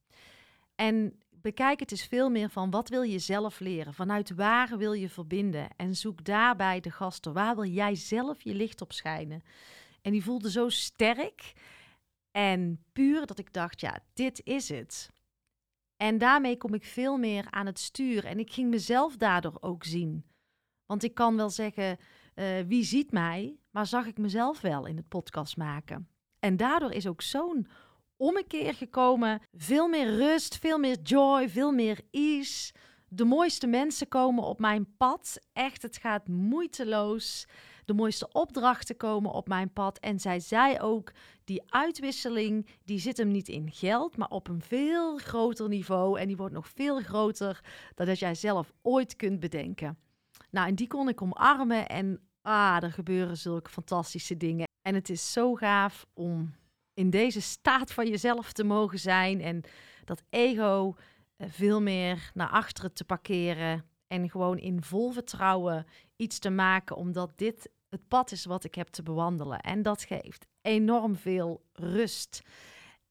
En 0.75 1.19
bekijk 1.31 1.81
het 1.81 1.91
eens 1.91 2.07
veel 2.07 2.31
meer 2.31 2.51
van 2.51 2.71
wat 2.71 2.89
wil 2.89 3.03
je 3.03 3.19
zelf 3.19 3.61
leren? 3.61 3.95
Vanuit 3.95 4.35
waar 4.35 4.79
wil 4.79 4.93
je 4.93 5.09
verbinden? 5.09 5.69
En 5.77 5.95
zoek 5.95 6.25
daarbij 6.25 6.81
de 6.81 6.91
gasten. 6.91 7.33
Waar 7.33 7.55
wil 7.55 7.65
jij 7.65 7.95
zelf 7.95 8.43
je 8.43 8.55
licht 8.55 8.81
op 8.81 8.93
schijnen? 8.93 9.43
En 10.03 10.13
die 10.13 10.25
voelde 10.25 10.51
zo 10.51 10.69
sterk 10.69 11.53
en 12.31 12.85
puur 12.93 13.27
dat 13.27 13.39
ik 13.39 13.53
dacht, 13.53 13.81
ja, 13.81 13.99
dit 14.15 14.41
is 14.45 14.69
het. 14.69 15.11
En 16.03 16.19
daarmee 16.19 16.57
kom 16.57 16.75
ik 16.75 16.85
veel 16.85 17.17
meer 17.17 17.47
aan 17.51 17.67
het 17.67 17.79
stuur. 17.79 18.25
En 18.25 18.39
ik 18.39 18.53
ging 18.53 18.71
mezelf 18.71 19.17
daardoor 19.17 19.57
ook 19.61 19.85
zien. 19.85 20.25
Want 20.87 21.03
ik 21.03 21.15
kan 21.15 21.37
wel 21.37 21.51
zeggen, 21.51 21.99
uh, 22.35 22.61
wie 22.67 22.85
ziet 22.85 23.13
mij? 23.13 23.57
Maar 23.71 23.87
zag 23.87 24.07
ik 24.07 24.19
mezelf 24.19 24.61
wel 24.61 24.87
in 24.87 24.97
het 24.97 25.09
podcast 25.09 25.57
maken. 25.57 26.09
En 26.39 26.57
daardoor 26.57 26.93
is 26.93 27.07
ook 27.07 27.23
zo'n 27.23 27.67
ommekeer 28.17 28.75
gekomen. 28.75 29.41
Veel 29.53 29.89
meer 29.89 30.17
rust, 30.17 30.59
veel 30.59 30.79
meer 30.79 31.01
joy, 31.03 31.49
veel 31.49 31.73
meer 31.73 32.01
ease. 32.11 32.73
De 33.09 33.25
mooiste 33.25 33.67
mensen 33.67 34.09
komen 34.09 34.45
op 34.45 34.59
mijn 34.59 34.97
pad. 34.97 35.39
Echt, 35.53 35.83
het 35.83 35.97
gaat 35.97 36.29
moeiteloos 36.29 37.47
de 37.85 37.95
mooiste 37.95 38.29
opdrachten 38.33 38.97
komen 38.97 39.33
op 39.33 39.49
mijn 39.49 39.73
pad. 39.73 39.99
En 39.99 40.21
zij 40.21 40.41
zei 40.41 40.79
ook, 40.79 41.13
die 41.45 41.63
uitwisseling, 41.67 42.67
die 42.85 42.99
zit 42.99 43.17
hem 43.17 43.31
niet 43.31 43.49
in 43.49 43.73
geld, 43.73 44.17
maar 44.17 44.29
op 44.29 44.49
een 44.49 44.61
veel 44.61 45.17
groter 45.19 45.69
niveau. 45.69 46.21
En 46.21 46.27
die 46.27 46.37
wordt 46.37 46.55
nog 46.55 46.69
veel 46.69 47.01
groter 47.01 47.61
dan 47.95 48.07
dat 48.07 48.19
jij 48.19 48.35
zelf 48.35 48.73
ooit 48.83 49.17
kunt 49.17 49.41
bedenken. 49.41 49.99
Nou, 50.51 50.69
en 50.69 50.75
die 50.75 50.87
kon 50.87 51.09
ik 51.09 51.23
omarmen 51.23 51.89
en 51.89 52.21
ah, 52.43 52.79
er 52.83 52.93
gebeuren 52.93 53.37
zulke 53.37 53.71
fantastische 53.71 54.37
dingen. 54.37 54.67
En 54.83 54.95
het 54.95 55.11
is 55.11 55.33
zo 55.33 55.55
gaaf 55.55 56.07
om 56.15 56.55
in 56.95 57.11
deze 57.11 57.41
staat 57.41 57.93
van 57.93 58.09
jezelf 58.09 58.53
te 58.53 58.65
mogen 58.65 58.99
zijn 58.99 59.41
en 59.41 59.63
dat 60.05 60.23
ego 60.31 60.95
eh, 61.37 61.49
veel 61.51 61.81
meer 61.81 62.31
naar 62.35 62.49
achteren 62.49 62.93
te 62.93 63.05
parkeren 63.05 63.85
en 64.13 64.31
gewoon 64.31 64.59
in 64.59 64.83
vol 64.83 65.11
vertrouwen 65.11 65.87
iets 66.17 66.39
te 66.39 66.51
maken, 66.51 66.97
omdat 66.97 67.39
dit 67.39 67.71
het 67.89 68.09
pad 68.09 68.33
is 68.33 68.45
wat 68.45 68.65
ik 68.65 68.75
heb 68.75 68.89
te 68.89 69.03
bewandelen. 69.03 69.61
En 69.61 69.83
dat 69.83 70.03
geeft 70.03 70.47
enorm 70.63 71.17
veel 71.17 71.63
rust 71.73 72.43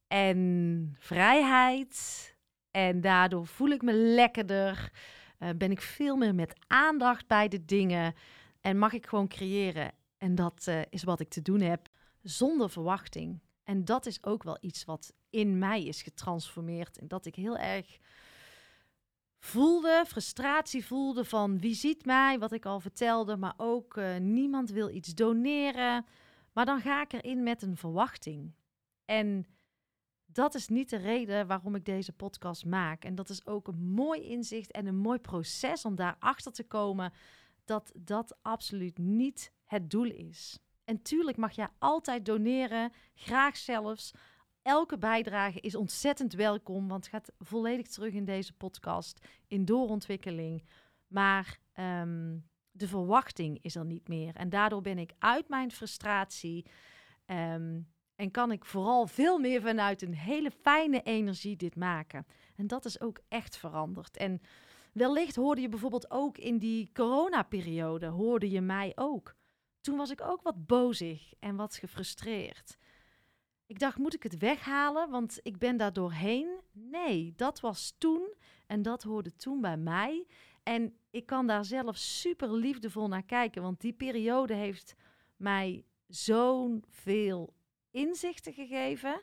en 0.07 0.95
vrijheid. 0.99 2.29
En 2.71 3.01
daardoor 3.01 3.47
voel 3.47 3.69
ik 3.69 3.81
me 3.81 3.93
lekkerder. 3.93 4.91
Uh, 5.39 5.49
ben 5.55 5.71
ik 5.71 5.81
veel 5.81 6.15
meer 6.15 6.35
met 6.35 6.53
aandacht 6.67 7.27
bij 7.27 7.47
de 7.47 7.65
dingen. 7.65 8.13
En 8.61 8.77
mag 8.77 8.93
ik 8.93 9.05
gewoon 9.05 9.27
creëren. 9.27 9.91
En 10.17 10.35
dat 10.35 10.65
uh, 10.69 10.81
is 10.89 11.03
wat 11.03 11.19
ik 11.19 11.29
te 11.29 11.41
doen 11.41 11.61
heb 11.61 11.87
zonder 12.21 12.69
verwachting. 12.69 13.39
En 13.63 13.85
dat 13.85 14.05
is 14.05 14.23
ook 14.23 14.43
wel 14.43 14.57
iets 14.61 14.85
wat 14.85 15.13
in 15.29 15.57
mij 15.57 15.83
is 15.83 16.01
getransformeerd. 16.01 16.97
En 16.97 17.07
dat 17.07 17.25
ik 17.25 17.35
heel 17.35 17.57
erg 17.57 17.97
voelde, 19.41 20.03
frustratie 20.07 20.85
voelde 20.85 21.25
van 21.25 21.59
wie 21.59 21.73
ziet 21.73 22.05
mij, 22.05 22.39
wat 22.39 22.51
ik 22.51 22.65
al 22.65 22.79
vertelde, 22.79 23.37
maar 23.37 23.53
ook 23.57 23.97
uh, 23.97 24.17
niemand 24.17 24.69
wil 24.69 24.89
iets 24.89 25.13
doneren. 25.13 26.05
Maar 26.53 26.65
dan 26.65 26.81
ga 26.81 27.01
ik 27.01 27.13
erin 27.13 27.43
met 27.43 27.61
een 27.61 27.77
verwachting. 27.77 28.53
En 29.05 29.45
dat 30.25 30.55
is 30.55 30.67
niet 30.67 30.89
de 30.89 30.97
reden 30.97 31.47
waarom 31.47 31.75
ik 31.75 31.85
deze 31.85 32.13
podcast 32.13 32.65
maak. 32.65 33.03
En 33.03 33.15
dat 33.15 33.29
is 33.29 33.45
ook 33.45 33.67
een 33.67 33.91
mooi 33.91 34.21
inzicht 34.21 34.71
en 34.71 34.85
een 34.85 34.97
mooi 34.97 35.19
proces 35.19 35.85
om 35.85 35.95
daarachter 35.95 36.51
te 36.51 36.63
komen 36.63 37.13
dat 37.65 37.91
dat 37.95 38.37
absoluut 38.41 38.97
niet 38.97 39.51
het 39.65 39.89
doel 39.89 40.11
is. 40.11 40.59
En 40.83 41.01
tuurlijk 41.01 41.37
mag 41.37 41.51
jij 41.51 41.67
altijd 41.79 42.25
doneren, 42.25 42.91
graag 43.13 43.57
zelfs. 43.57 44.11
Elke 44.61 44.97
bijdrage 44.97 45.59
is 45.59 45.75
ontzettend 45.75 46.33
welkom, 46.33 46.87
want 46.87 47.03
het 47.05 47.13
gaat 47.13 47.31
volledig 47.39 47.87
terug 47.87 48.13
in 48.13 48.25
deze 48.25 48.53
podcast, 48.53 49.27
in 49.47 49.65
doorontwikkeling. 49.65 50.63
Maar 51.07 51.59
um, 51.79 52.49
de 52.71 52.87
verwachting 52.87 53.59
is 53.61 53.75
er 53.75 53.85
niet 53.85 54.07
meer. 54.07 54.35
En 54.35 54.49
daardoor 54.49 54.81
ben 54.81 54.97
ik 54.97 55.13
uit 55.19 55.49
mijn 55.49 55.71
frustratie 55.71 56.65
um, 57.25 57.87
en 58.15 58.31
kan 58.31 58.51
ik 58.51 58.65
vooral 58.65 59.07
veel 59.07 59.39
meer 59.39 59.61
vanuit 59.61 60.01
een 60.01 60.15
hele 60.15 60.51
fijne 60.51 61.01
energie 61.01 61.55
dit 61.55 61.75
maken. 61.75 62.25
En 62.55 62.67
dat 62.67 62.85
is 62.85 63.01
ook 63.01 63.19
echt 63.27 63.57
veranderd. 63.57 64.17
En 64.17 64.41
wellicht 64.93 65.35
hoorde 65.35 65.61
je 65.61 65.69
bijvoorbeeld 65.69 66.11
ook 66.11 66.37
in 66.37 66.57
die 66.57 66.89
coronaperiode, 66.93 68.05
hoorde 68.05 68.49
je 68.49 68.61
mij 68.61 68.91
ook. 68.95 69.35
Toen 69.79 69.97
was 69.97 70.09
ik 70.09 70.21
ook 70.21 70.41
wat 70.41 70.65
bozig 70.65 71.33
en 71.39 71.55
wat 71.55 71.75
gefrustreerd. 71.75 72.77
Ik 73.71 73.79
dacht, 73.79 73.97
moet 73.97 74.13
ik 74.13 74.23
het 74.23 74.37
weghalen, 74.37 75.09
want 75.09 75.39
ik 75.41 75.57
ben 75.57 75.77
daar 75.77 75.93
doorheen? 75.93 76.59
Nee, 76.71 77.33
dat 77.35 77.59
was 77.59 77.95
toen 77.97 78.33
en 78.67 78.81
dat 78.81 79.03
hoorde 79.03 79.35
toen 79.35 79.61
bij 79.61 79.77
mij. 79.77 80.27
En 80.63 80.93
ik 81.09 81.25
kan 81.25 81.47
daar 81.47 81.65
zelf 81.65 81.97
super 81.97 82.53
liefdevol 82.53 83.07
naar 83.07 83.23
kijken, 83.23 83.61
want 83.61 83.81
die 83.81 83.93
periode 83.93 84.53
heeft 84.53 84.95
mij 85.35 85.85
zo'n 86.07 86.83
veel 86.89 87.53
inzichten 87.91 88.53
gegeven, 88.53 89.21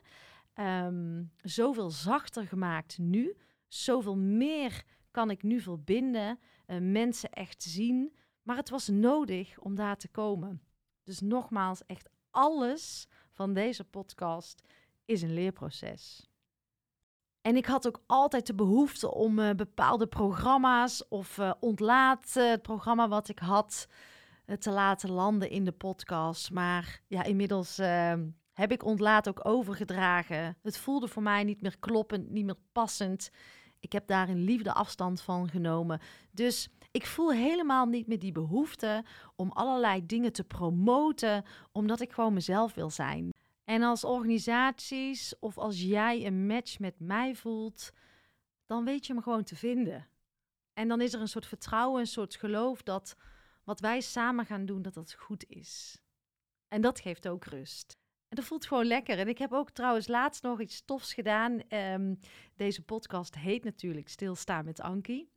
um, 0.55 1.31
zoveel 1.41 1.89
zachter 1.89 2.47
gemaakt 2.47 2.97
nu, 2.97 3.37
zoveel 3.67 4.17
meer 4.17 4.83
kan 5.11 5.29
ik 5.29 5.43
nu 5.43 5.59
verbinden, 5.59 6.39
uh, 6.67 6.77
mensen 6.79 7.31
echt 7.31 7.63
zien. 7.63 8.15
Maar 8.41 8.57
het 8.57 8.69
was 8.69 8.87
nodig 8.87 9.59
om 9.59 9.75
daar 9.75 9.97
te 9.97 10.07
komen. 10.07 10.61
Dus 11.03 11.19
nogmaals, 11.19 11.85
echt 11.85 12.09
alles 12.29 13.07
van 13.39 13.53
deze 13.53 13.83
podcast 13.83 14.61
is 15.05 15.21
een 15.21 15.33
leerproces. 15.33 16.29
En 17.41 17.55
ik 17.55 17.65
had 17.65 17.87
ook 17.87 18.03
altijd 18.05 18.47
de 18.47 18.55
behoefte 18.55 19.13
om 19.13 19.39
uh, 19.39 19.49
bepaalde 19.51 20.07
programma's 20.07 21.05
of 21.09 21.37
uh, 21.37 21.51
ontlaat 21.59 22.33
uh, 22.37 22.49
het 22.49 22.61
programma 22.61 23.07
wat 23.07 23.29
ik 23.29 23.39
had 23.39 23.87
te 24.59 24.71
laten 24.71 25.11
landen 25.11 25.49
in 25.49 25.65
de 25.65 25.71
podcast. 25.71 26.51
Maar 26.51 27.01
ja, 27.07 27.23
inmiddels 27.23 27.77
ehm, 27.77 28.27
heb 28.53 28.71
ik 28.71 28.85
ontlaat 28.85 29.27
ook 29.27 29.45
overgedragen. 29.45 30.57
Het 30.61 30.77
voelde 30.77 31.07
voor 31.07 31.23
mij 31.23 31.43
niet 31.43 31.61
meer 31.61 31.79
kloppend, 31.79 32.29
niet 32.29 32.45
meer 32.45 32.59
passend. 32.71 33.31
Ik 33.79 33.91
heb 33.91 34.07
daar 34.07 34.29
een 34.29 34.43
liefde 34.43 34.73
afstand 34.73 35.21
van 35.21 35.49
genomen. 35.49 35.99
Dus 36.31 36.69
ik 36.91 37.05
voel 37.05 37.31
helemaal 37.31 37.85
niet 37.85 38.07
meer 38.07 38.19
die 38.19 38.31
behoefte 38.31 39.03
om 39.35 39.51
allerlei 39.51 40.05
dingen 40.05 40.33
te 40.33 40.43
promoten, 40.43 41.45
omdat 41.71 42.01
ik 42.01 42.11
gewoon 42.11 42.33
mezelf 42.33 42.73
wil 42.73 42.89
zijn. 42.89 43.29
En 43.63 43.83
als 43.83 44.03
organisaties 44.03 45.39
of 45.39 45.57
als 45.57 45.81
jij 45.81 46.25
een 46.25 46.47
match 46.47 46.79
met 46.79 46.99
mij 46.99 47.35
voelt, 47.35 47.91
dan 48.65 48.85
weet 48.85 49.05
je 49.05 49.13
me 49.13 49.21
gewoon 49.21 49.43
te 49.43 49.55
vinden. 49.55 50.07
En 50.73 50.87
dan 50.87 51.01
is 51.01 51.13
er 51.13 51.21
een 51.21 51.27
soort 51.27 51.45
vertrouwen, 51.45 51.99
een 51.99 52.07
soort 52.07 52.35
geloof 52.35 52.83
dat 52.83 53.15
wat 53.63 53.79
wij 53.79 54.01
samen 54.01 54.45
gaan 54.45 54.65
doen, 54.65 54.81
dat 54.81 54.93
dat 54.93 55.13
goed 55.13 55.45
is. 55.47 56.01
En 56.67 56.81
dat 56.81 56.99
geeft 56.99 57.27
ook 57.27 57.45
rust. 57.45 57.97
En 58.29 58.35
dat 58.35 58.45
voelt 58.45 58.65
gewoon 58.65 58.85
lekker. 58.85 59.19
En 59.19 59.27
ik 59.27 59.37
heb 59.37 59.53
ook 59.53 59.71
trouwens 59.71 60.07
laatst 60.07 60.43
nog 60.43 60.61
iets 60.61 60.85
tofs 60.85 61.13
gedaan. 61.13 61.61
Ehm, 61.67 62.15
deze 62.55 62.81
podcast 62.81 63.35
heet 63.35 63.63
natuurlijk 63.63 64.09
Stilstaan 64.09 64.65
met 64.65 64.81
Ankie. 64.81 65.29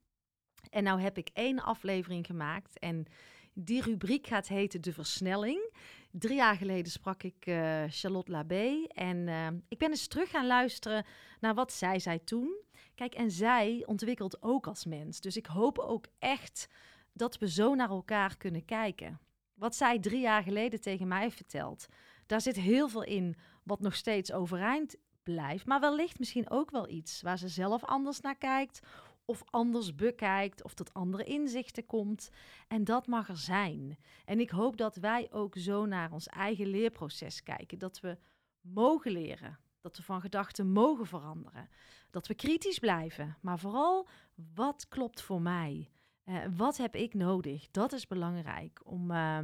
En 0.70 0.82
nou 0.82 1.00
heb 1.00 1.18
ik 1.18 1.30
één 1.32 1.62
aflevering 1.62 2.26
gemaakt 2.26 2.78
en 2.78 3.06
die 3.54 3.82
rubriek 3.82 4.26
gaat 4.26 4.48
heten 4.48 4.80
De 4.80 4.92
Versnelling. 4.92 5.72
Drie 6.10 6.36
jaar 6.36 6.56
geleden 6.56 6.92
sprak 6.92 7.22
ik 7.22 7.46
uh, 7.46 7.82
Charlotte 7.88 8.30
Labé 8.30 8.86
en 8.86 9.16
uh, 9.16 9.46
ik 9.68 9.78
ben 9.78 9.90
eens 9.90 10.06
terug 10.06 10.30
gaan 10.30 10.46
luisteren 10.46 11.04
naar 11.40 11.54
wat 11.54 11.72
zij 11.72 11.98
zei 11.98 12.24
toen. 12.24 12.60
Kijk, 12.94 13.14
en 13.14 13.30
zij 13.30 13.82
ontwikkelt 13.86 14.42
ook 14.42 14.66
als 14.66 14.84
mens. 14.84 15.20
Dus 15.20 15.36
ik 15.36 15.46
hoop 15.46 15.78
ook 15.78 16.06
echt 16.18 16.68
dat 17.12 17.38
we 17.38 17.50
zo 17.50 17.74
naar 17.74 17.90
elkaar 17.90 18.36
kunnen 18.36 18.64
kijken. 18.64 19.20
Wat 19.54 19.76
zij 19.76 19.98
drie 19.98 20.20
jaar 20.20 20.42
geleden 20.42 20.80
tegen 20.80 21.08
mij 21.08 21.30
vertelt, 21.30 21.86
daar 22.32 22.40
zit 22.40 22.56
heel 22.56 22.88
veel 22.88 23.02
in 23.02 23.36
wat 23.62 23.80
nog 23.80 23.94
steeds 23.94 24.32
overeind 24.32 24.96
blijft. 25.22 25.66
Maar 25.66 25.80
wellicht 25.80 26.18
misschien 26.18 26.50
ook 26.50 26.70
wel 26.70 26.88
iets 26.88 27.22
waar 27.22 27.38
ze 27.38 27.48
zelf 27.48 27.84
anders 27.84 28.20
naar 28.20 28.36
kijkt 28.36 28.80
of 29.24 29.42
anders 29.50 29.94
bekijkt 29.94 30.64
of 30.64 30.74
tot 30.74 30.94
andere 30.94 31.24
inzichten 31.24 31.86
komt. 31.86 32.30
En 32.68 32.84
dat 32.84 33.06
mag 33.06 33.28
er 33.28 33.36
zijn. 33.36 33.98
En 34.24 34.40
ik 34.40 34.50
hoop 34.50 34.76
dat 34.76 34.96
wij 34.96 35.28
ook 35.30 35.56
zo 35.56 35.86
naar 35.86 36.12
ons 36.12 36.26
eigen 36.26 36.66
leerproces 36.66 37.42
kijken. 37.42 37.78
Dat 37.78 38.00
we 38.00 38.18
mogen 38.60 39.12
leren. 39.12 39.58
Dat 39.80 39.96
we 39.96 40.02
van 40.02 40.20
gedachten 40.20 40.72
mogen 40.72 41.06
veranderen. 41.06 41.68
Dat 42.10 42.26
we 42.26 42.34
kritisch 42.34 42.78
blijven. 42.78 43.36
Maar 43.40 43.58
vooral, 43.58 44.08
wat 44.54 44.88
klopt 44.88 45.20
voor 45.20 45.42
mij? 45.42 45.90
Uh, 46.24 46.36
wat 46.56 46.76
heb 46.76 46.96
ik 46.96 47.14
nodig? 47.14 47.70
Dat 47.70 47.92
is 47.92 48.06
belangrijk 48.06 48.80
om, 48.84 49.10
uh, 49.10 49.38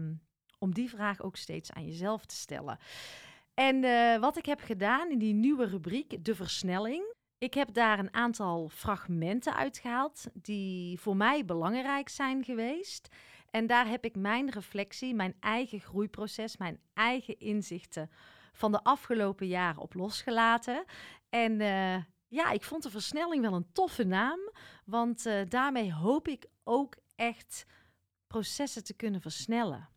om 0.59 0.75
die 0.75 0.89
vraag 0.89 1.23
ook 1.23 1.37
steeds 1.37 1.73
aan 1.73 1.87
jezelf 1.87 2.27
te 2.27 2.35
stellen. 2.35 2.79
En 3.55 3.85
uh, 3.85 4.19
wat 4.19 4.37
ik 4.37 4.47
heb 4.47 4.61
gedaan 4.61 5.11
in 5.11 5.19
die 5.19 5.35
nieuwe 5.35 5.67
rubriek, 5.67 6.25
de 6.25 6.35
versnelling. 6.35 7.15
Ik 7.39 7.55
heb 7.55 7.73
daar 7.73 7.99
een 7.99 8.15
aantal 8.15 8.69
fragmenten 8.69 9.55
uitgehaald 9.55 10.25
die 10.33 11.01
voor 11.01 11.17
mij 11.17 11.45
belangrijk 11.45 12.09
zijn 12.09 12.45
geweest. 12.45 13.09
En 13.51 13.67
daar 13.67 13.89
heb 13.89 14.05
ik 14.05 14.17
mijn 14.17 14.51
reflectie, 14.51 15.15
mijn 15.15 15.35
eigen 15.41 15.81
groeiproces, 15.81 16.57
mijn 16.57 16.81
eigen 16.95 17.39
inzichten 17.39 18.11
van 18.53 18.73
de 18.73 18.83
afgelopen 18.83 19.47
jaren 19.47 19.83
op 19.83 19.95
losgelaten. 19.95 20.85
En 21.29 21.61
uh, 21.61 21.97
ja, 22.29 22.51
ik 22.51 22.63
vond 22.63 22.83
de 22.83 22.91
versnelling 22.91 23.43
wel 23.43 23.55
een 23.55 23.73
toffe 23.73 24.05
naam, 24.05 24.39
want 24.85 25.27
uh, 25.27 25.41
daarmee 25.49 25.93
hoop 25.93 26.29
ik 26.29 26.47
ook 26.65 26.97
echt 27.17 27.67
processen 28.27 28.85
te 28.85 28.95
kunnen 28.95 29.21
versnellen. 29.21 29.89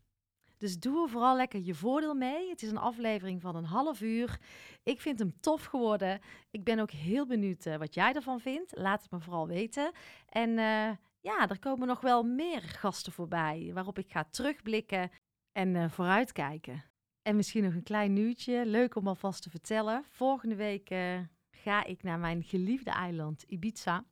Dus 0.62 0.78
doe 0.78 1.02
er 1.02 1.08
vooral 1.08 1.36
lekker 1.36 1.60
je 1.60 1.74
voordeel 1.74 2.14
mee. 2.14 2.48
Het 2.48 2.62
is 2.62 2.70
een 2.70 2.78
aflevering 2.78 3.40
van 3.40 3.56
een 3.56 3.64
half 3.64 4.00
uur. 4.00 4.38
Ik 4.82 5.00
vind 5.00 5.18
hem 5.18 5.40
tof 5.40 5.64
geworden. 5.64 6.20
Ik 6.50 6.64
ben 6.64 6.78
ook 6.78 6.90
heel 6.90 7.26
benieuwd 7.26 7.66
uh, 7.66 7.76
wat 7.76 7.94
jij 7.94 8.12
ervan 8.12 8.40
vindt. 8.40 8.76
Laat 8.76 9.02
het 9.02 9.10
me 9.10 9.20
vooral 9.20 9.46
weten. 9.46 9.92
En 10.28 10.48
uh, 10.50 10.90
ja, 11.20 11.48
er 11.48 11.58
komen 11.58 11.86
nog 11.86 12.00
wel 12.00 12.22
meer 12.22 12.60
gasten 12.60 13.12
voorbij 13.12 13.70
waarop 13.74 13.98
ik 13.98 14.10
ga 14.10 14.24
terugblikken 14.24 15.10
en 15.52 15.74
uh, 15.74 15.90
vooruitkijken. 15.90 16.84
En 17.22 17.36
misschien 17.36 17.64
nog 17.64 17.74
een 17.74 17.82
klein 17.82 18.12
nieuwtje, 18.12 18.66
leuk 18.66 18.94
om 18.96 19.08
alvast 19.08 19.42
te 19.42 19.50
vertellen. 19.50 20.04
Volgende 20.10 20.56
week 20.56 20.88
ga 21.50 21.84
ik 21.84 22.02
naar 22.02 22.18
mijn 22.18 22.42
geliefde 22.42 22.90
eiland 22.90 23.42
Ibiza. 23.42 24.04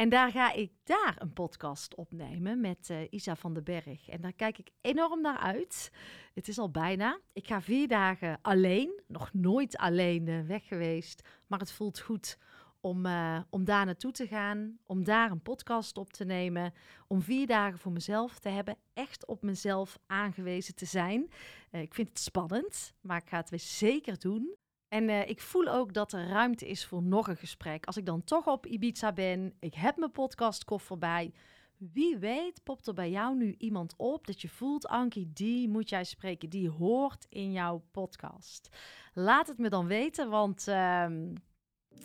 En 0.00 0.08
daar 0.08 0.30
ga 0.30 0.52
ik 0.52 0.72
daar 0.84 1.16
een 1.18 1.32
podcast 1.32 1.94
opnemen 1.94 2.60
met 2.60 2.88
uh, 2.90 2.98
Isa 3.10 3.36
van 3.36 3.54
den 3.54 3.64
Berg. 3.64 4.08
En 4.08 4.20
daar 4.20 4.32
kijk 4.32 4.58
ik 4.58 4.70
enorm 4.80 5.20
naar 5.20 5.38
uit. 5.38 5.92
Het 6.34 6.48
is 6.48 6.58
al 6.58 6.70
bijna. 6.70 7.20
Ik 7.32 7.46
ga 7.46 7.60
vier 7.62 7.88
dagen 7.88 8.38
alleen, 8.42 9.02
nog 9.06 9.32
nooit 9.32 9.76
alleen 9.76 10.26
uh, 10.26 10.46
weg 10.46 10.66
geweest. 10.66 11.28
Maar 11.46 11.58
het 11.58 11.72
voelt 11.72 12.00
goed 12.00 12.38
om, 12.80 13.06
uh, 13.06 13.40
om 13.50 13.64
daar 13.64 13.84
naartoe 13.84 14.12
te 14.12 14.26
gaan, 14.26 14.78
om 14.86 15.04
daar 15.04 15.30
een 15.30 15.42
podcast 15.42 15.98
op 15.98 16.12
te 16.12 16.24
nemen, 16.24 16.72
om 17.06 17.22
vier 17.22 17.46
dagen 17.46 17.78
voor 17.78 17.92
mezelf 17.92 18.38
te 18.38 18.48
hebben, 18.48 18.76
echt 18.94 19.26
op 19.26 19.42
mezelf 19.42 19.98
aangewezen 20.06 20.74
te 20.74 20.86
zijn. 20.86 21.30
ik 21.70 21.94
vind 21.94 22.08
het 22.08 22.18
spannend, 22.18 22.94
maar 23.00 23.16
ik 23.16 23.28
ga 23.28 23.36
het 23.36 23.50
weer 23.50 23.60
zeker 23.60 24.18
doen. 24.18 24.56
En 24.90 25.08
uh, 25.08 25.28
ik 25.28 25.40
voel 25.40 25.68
ook 25.68 25.92
dat 25.92 26.12
er 26.12 26.28
ruimte 26.28 26.68
is 26.68 26.86
voor 26.86 27.02
nog 27.02 27.28
een 27.28 27.36
gesprek. 27.36 27.86
Als 27.86 27.96
ik 27.96 28.06
dan 28.06 28.24
toch 28.24 28.46
op 28.46 28.66
Ibiza 28.66 29.12
ben, 29.12 29.54
ik 29.60 29.74
heb 29.74 29.96
mijn 29.96 30.10
podcastkoffer 30.10 30.98
bij. 30.98 31.32
Wie 31.76 32.18
weet 32.18 32.62
popt 32.62 32.86
er 32.86 32.94
bij 32.94 33.10
jou 33.10 33.36
nu 33.36 33.54
iemand 33.58 33.94
op 33.96 34.26
dat 34.26 34.40
je 34.40 34.48
voelt, 34.48 34.88
Ankie, 34.88 35.30
die 35.32 35.68
moet 35.68 35.88
jij 35.88 36.04
spreken, 36.04 36.50
die 36.50 36.68
hoort 36.68 37.26
in 37.28 37.52
jouw 37.52 37.82
podcast. 37.90 38.68
Laat 39.14 39.46
het 39.46 39.58
me 39.58 39.68
dan 39.68 39.86
weten, 39.86 40.30
want 40.30 40.66
uh, 40.68 41.06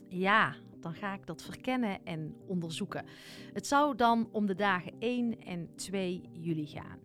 ja, 0.09 0.55
dan 0.79 0.93
ga 0.93 1.13
ik 1.13 1.25
dat 1.25 1.43
verkennen 1.43 2.05
en 2.05 2.35
onderzoeken. 2.47 3.05
Het 3.53 3.67
zou 3.67 3.95
dan 3.95 4.29
om 4.31 4.45
de 4.45 4.55
dagen 4.55 4.93
1 4.99 5.39
en 5.39 5.75
2 5.75 6.29
juli 6.31 6.65
gaan. 6.65 6.99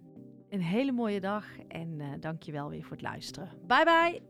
Een 0.48 0.62
hele 0.62 0.92
mooie 0.92 1.20
dag 1.20 1.58
en 1.68 2.20
dank 2.20 2.42
je 2.42 2.52
wel 2.52 2.68
weer 2.68 2.82
voor 2.82 2.92
het 2.96 3.02
luisteren. 3.02 3.50
Bye 3.66 3.84
bye! 3.84 4.29